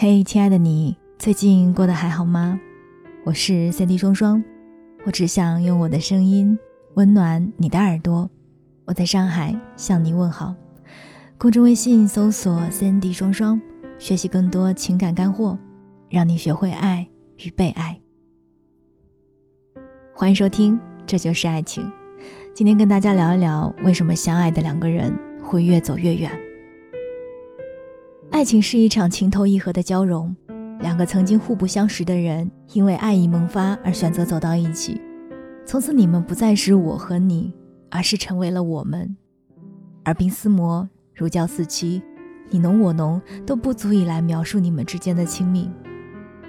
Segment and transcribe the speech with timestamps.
[0.00, 2.60] 嘿，亲爱的你，最近过得还好吗？
[3.24, 4.40] 我是三 D 双双，
[5.04, 6.56] 我只想用我的声音
[6.94, 8.30] 温暖你的耳朵。
[8.84, 10.54] 我在上海向你问好。
[11.36, 13.60] 公众微信搜索“三 D 双双”，
[13.98, 15.58] 学习更多情感干货，
[16.08, 17.04] 让你学会爱
[17.38, 18.00] 与被爱。
[20.14, 20.76] 欢迎收听
[21.08, 21.82] 《这就是爱情》。
[22.54, 25.12] 今天跟大家聊一聊，为什么相爱的两个人
[25.42, 26.30] 会越走越远。
[28.38, 30.32] 爱情是一场情投意合的交融，
[30.78, 35.00] 两个曾经互不相识的人，因为爱意萌发而选择走到一起。
[35.66, 37.52] 从此，你们不再是我和你，
[37.90, 39.16] 而是成为了我们。
[40.04, 42.00] 耳鬓厮磨，如胶似漆，
[42.48, 45.68] 你侬我侬都不足以来描述你们之间的亲密。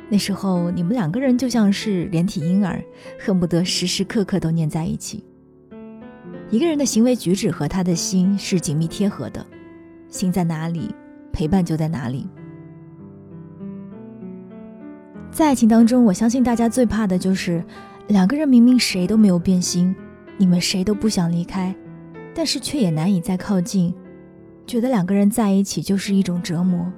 [0.09, 2.79] 那时候，你们两个人就像是连体婴儿，
[3.19, 5.25] 恨不得时时刻刻都黏在一起。
[6.51, 9.43] 一个人的行为举止和他的心是紧密贴合的，
[10.07, 10.93] 心在哪里？
[11.39, 12.27] 陪伴就在哪里。
[15.31, 17.63] 在爱情当中，我相信大家最怕的就是
[18.09, 19.95] 两个人明明谁都没有变心，
[20.37, 21.73] 你们谁都不想离开，
[22.35, 23.95] 但是却也难以再靠近，
[24.67, 26.91] 觉得两个人在一起就是一种折磨。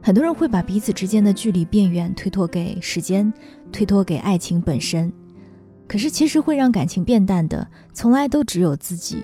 [0.00, 3.30] 很多人会把彼此之间的距离变远推脱给时间，
[3.70, 5.12] 推脱给爱情本身，
[5.86, 9.22] 可是其实会让感情变淡的，从来都只有自己，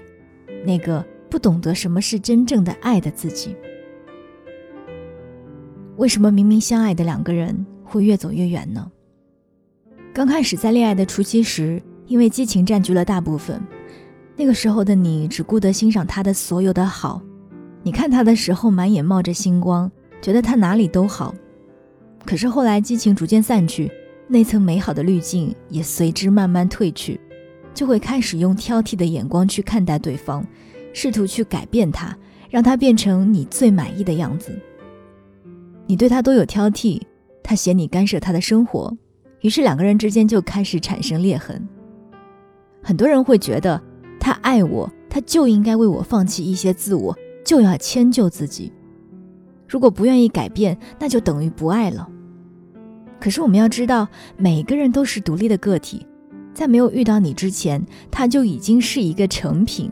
[0.66, 3.56] 那个不懂得什么是真正的爱的自己。
[6.02, 8.90] 为什么明明相爱的两个人会越走越远呢？
[10.12, 13.62] 刚开始在恋爱的初期时，因为激情占据了大部分，
[14.36, 17.22] 那个时候的你只顾得欣赏他的所有的好，
[17.84, 19.88] 你看他的时候满眼冒着星光，
[20.20, 21.32] 觉得他哪里都好。
[22.26, 23.88] 可是后来激情逐渐散去，
[24.26, 27.20] 那层美好的滤镜也随之慢慢褪去，
[27.72, 30.44] 就会开始用挑剔的眼光去看待对方，
[30.92, 32.18] 试图去改变他，
[32.50, 34.50] 让他变成你最满意的样子。
[35.86, 37.00] 你对他都有挑剔，
[37.42, 38.96] 他嫌你干涉他的生活，
[39.40, 41.68] 于是两个人之间就开始产生裂痕。
[42.82, 43.80] 很多人会觉得
[44.18, 48.72] 他爱我，他就应该为我放弃一些自我，就要迁就自己。
[49.68, 52.08] 如果不愿意改变，那就等于不爱了。
[53.20, 56.06] 可是我们要知道，每个人都是独立的个体，
[56.52, 59.90] 在没有遇到你之前，他就已经是一个成品。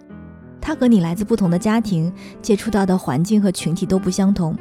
[0.61, 2.13] 他和你来自不同的家庭，
[2.43, 4.57] 接触到的环境和群体都不相同。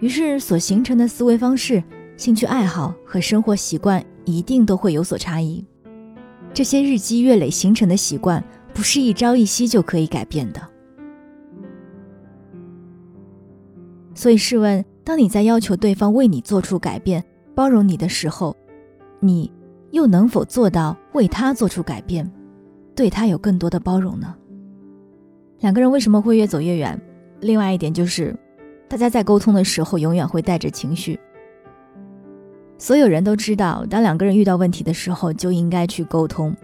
[0.00, 1.82] 于是，所形成的思维方式、
[2.16, 5.64] 兴趣爱好和生活习惯一定都会有所差异。
[6.52, 8.42] 这些日积月累形成的习惯，
[8.74, 10.60] 不是一朝一夕就可以改变的。
[14.14, 17.24] 所以，试问，当你在要求对方为你做出改变、
[17.54, 18.56] 包容你的时候，
[19.20, 19.50] 你
[19.92, 22.30] 又能否做到为他做出改变，
[22.94, 24.34] 对他有更多的包容呢？
[25.60, 27.00] 两个人为什么会越走越远？
[27.40, 28.36] 另外一点就是。
[28.88, 31.18] 大家在沟通的时候，永远会带着情绪。
[32.78, 36.54] 所有人都知道，当两个人遇到问题的时候，就应该去沟通。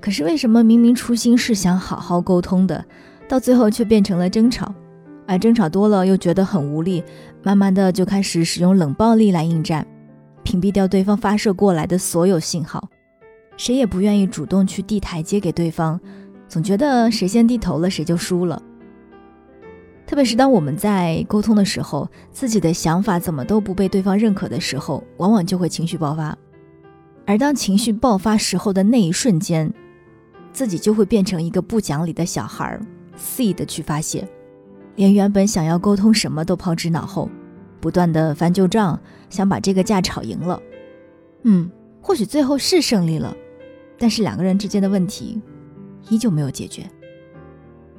[0.00, 2.84] 可是为什么明明初心是想好好沟通的，
[3.28, 4.74] 到最后却变成了争吵？
[5.26, 7.04] 而争吵多了，又觉得很无力，
[7.42, 9.86] 慢慢的就开始使用冷暴力来应战，
[10.42, 12.88] 屏蔽掉对方发射过来的所有信号。
[13.56, 16.00] 谁也不愿意主动去递台阶给对方，
[16.48, 18.60] 总觉得谁先低头了，谁就输了。
[20.10, 26.36] 特别是当我们在沟通的时候，自己的想法怎么都不被对方认可的时候，往往就会情绪爆发。
[27.24, 29.72] 而当情绪爆发时候的那一瞬间，
[30.52, 32.76] 自己就会变成一个不讲理的小孩，
[33.14, 34.28] 肆意的去发泄，
[34.96, 37.30] 连原本想要沟通什么都抛之脑后，
[37.80, 38.98] 不断的翻旧账，
[39.28, 40.60] 想把这个架吵赢了。
[41.44, 41.70] 嗯，
[42.02, 43.32] 或许最后是胜利了，
[43.96, 45.40] 但是两个人之间的问题
[46.08, 46.84] 依旧没有解决。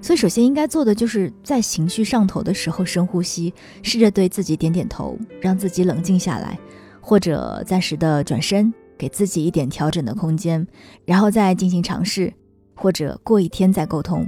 [0.02, 3.54] 所以，首先应该做的就是在情绪上头的时候深呼吸，
[3.84, 6.58] 试着对自己点点头，让自己冷静下来，
[7.00, 10.66] 或者暂时的转身，给自己一点调整的空间，
[11.06, 12.34] 然后再进行尝试，
[12.74, 14.28] 或者过一天再沟通。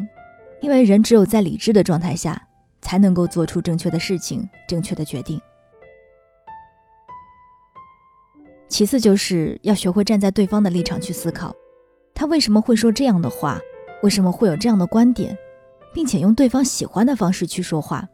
[0.62, 2.41] 因为人只有在理智的状态下，
[2.79, 5.42] 才能够做出正确的事情、正确的决定。
[8.69, 11.53] 其次，就是要学会站在对方的立场去思考，
[12.13, 13.59] 他为什么会说这样的话，
[14.03, 15.38] 为什么会有这样的观点。
[15.94, 18.07] 并且用对方喜欢的方式去说话，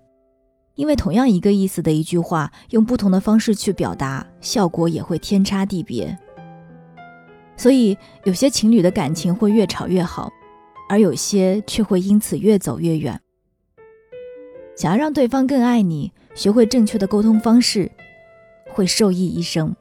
[0.76, 6.18] 因为同样一个意思的一句话，用不同的方式去表达，效果也会天差地别。
[7.58, 10.30] 所以有些情侣的感情会越吵越好，
[10.90, 13.20] 而有些却会因此越走越远。
[14.76, 17.92] 想要让对方更爱你，学会正确的沟通方式，
[18.72, 19.76] 会受益一生。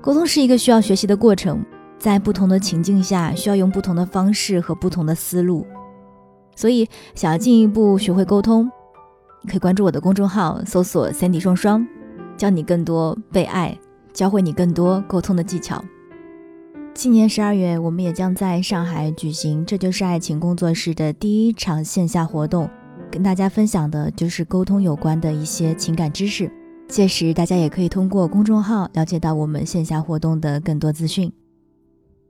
[0.00, 1.64] 沟通是一个需要学习的过程，
[1.98, 5.66] 在不同的情境下，需要用不同的方式和不同的思路。
[6.56, 8.70] 所以，想要进一步学会沟通，
[9.48, 11.86] 可以关注我的公众号，搜索“三 D 双双”，
[12.36, 13.78] 教你更多被爱，
[14.12, 15.84] 教会你更多沟通的技巧。
[16.94, 22.70] 今年十二月，我们也将在上海举行《这就是爱情工作室》的第一场线下活动，
[23.10, 26.50] 跟大家分享的就是沟通有关的一些情感知识。
[26.86, 31.32] 届时，大家也可以通过公众号了解到我们线下活动的更多资讯。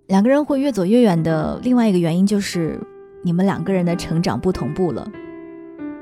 [0.07, 2.81] 两个人会越走越远的另外一个原因，就是
[3.25, 5.11] 你们两个人的成长不同步了。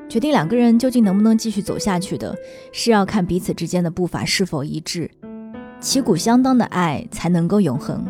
[0.09, 2.37] 决定两个人究竟能不能继续走下去的，
[2.71, 5.11] 是要看彼此之间的步伐是否一致，
[5.81, 8.05] 旗鼓相当的爱才能够永恒。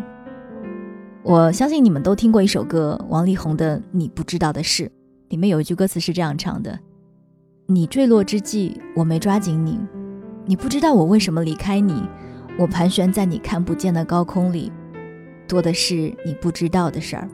[1.22, 4.84] 我相信你们都听过一首歌，王力宏的《你不知道的事》，
[5.28, 6.76] 里面有一句歌词是这样唱的
[7.68, 9.78] ：“你坠落之际，我没抓紧你，
[10.44, 12.02] 你不知道我为什么离开你，
[12.58, 14.72] 我盘旋在你看不见的高空里。”
[15.46, 17.28] 多的是你不知道的事儿。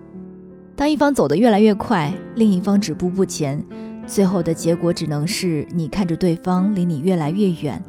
[0.78, 3.60] 当一方走得越来越快，另一方止步不前，
[4.06, 7.82] 最后的结果只能是你看着对方离你越来越远，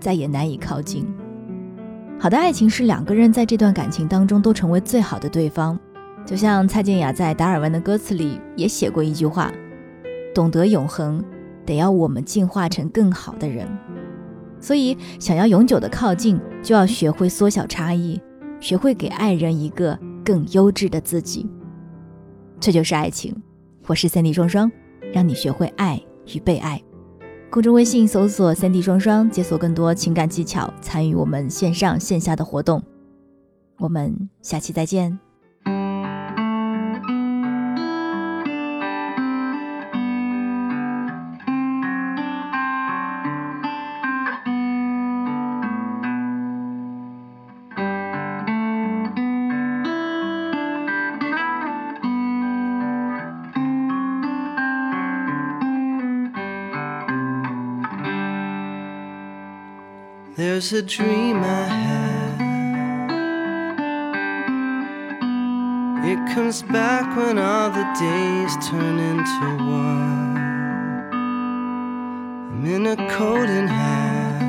[0.00, 1.06] 再也难以靠近。
[2.18, 5.78] 好的爱情是两个人在这段感情当中都成为最好的对方。
[6.26, 9.52] 就像蔡健雅在达尔文的歌词里也写过一句话
[10.34, 11.22] ：“懂得永恒，
[11.64, 13.68] 得要我们进化成更好的人。”
[14.58, 18.20] 所以，想要永久的靠近，就要学会缩小差异。
[18.58, 21.48] 学会给爱人一个更优质的自己，
[22.58, 23.34] 这就是爱情。
[23.86, 24.70] 我是三 D 双双，
[25.12, 26.00] 让你学会爱
[26.34, 26.82] 与被爱。
[27.50, 32.82] 公众微信搜索“三 D 双双”，解锁更多情感技巧，参与我们线上线下的活动。
[33.78, 35.25] 我们下期再见。
[60.36, 62.40] There's a dream I have.
[66.04, 70.36] It comes back when all the days turn into one.
[72.52, 74.42] I'm in a coat and hat,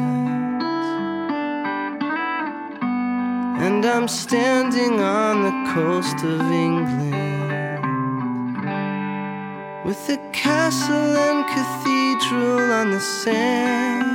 [3.61, 7.15] and I'm standing on the coast of England
[9.85, 14.06] with a castle and cathedral on the sand.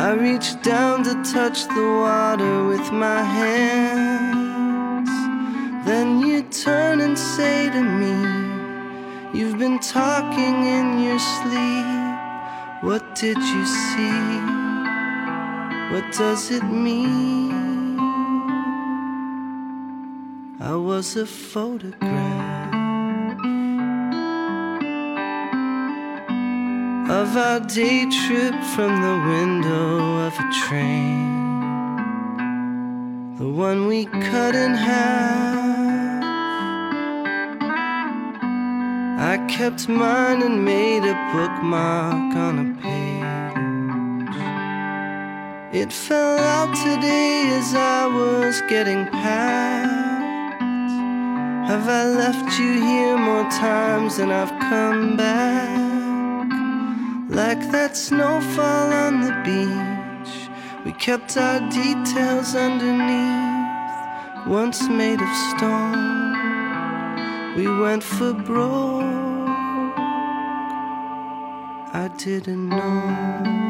[0.00, 5.10] I reach down to touch the water with my hands.
[5.84, 8.16] Then you turn and say to me,
[9.38, 12.82] You've been talking in your sleep.
[12.82, 14.40] What did you see?
[15.92, 17.98] What does it mean?
[20.58, 22.59] I was a photograph.
[27.10, 31.26] Of our day trip from the window of a train.
[33.36, 36.22] The one we cut in half.
[39.32, 43.00] I kept mine and made a bookmark on a page.
[45.82, 50.62] It fell out today as I was getting packed.
[51.70, 55.79] Have I left you here more times than I've come back?
[57.30, 60.50] Like that snowfall on the beach,
[60.84, 64.48] we kept our details underneath.
[64.48, 66.34] Once made of stone,
[67.56, 69.04] we went for broke.
[71.94, 73.69] I didn't know.